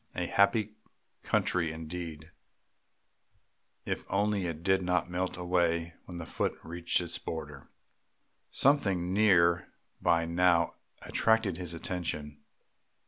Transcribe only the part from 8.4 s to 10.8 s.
Something near by now